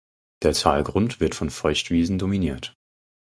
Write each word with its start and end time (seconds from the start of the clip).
Der 0.41 0.53
Talgrund 0.53 1.19
wird 1.19 1.35
von 1.35 1.51
Feuchtwiesen 1.51 2.17
dominiert. 2.17 2.73